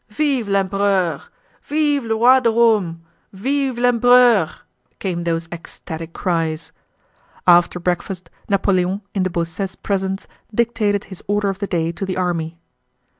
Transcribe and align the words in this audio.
"Vive 0.09 0.49
l'Empereur! 0.49 1.21
Vive 1.61 2.05
le 2.07 2.15
roi 2.17 2.39
de 2.41 2.49
Rome! 2.49 3.03
Vive 3.33 3.77
l'Empereur!" 3.79 4.47
came 4.97 5.21
those 5.25 5.47
ecstatic 5.51 6.11
cries. 6.11 6.71
After 7.45 7.79
breakfast 7.79 8.31
Napoleon 8.49 9.03
in 9.13 9.21
de 9.21 9.29
Beausset's 9.29 9.75
presence 9.75 10.25
dictated 10.51 11.03
his 11.03 11.21
order 11.27 11.49
of 11.49 11.59
the 11.59 11.67
day 11.67 11.91
to 11.91 12.03
the 12.03 12.17
army. 12.17 12.57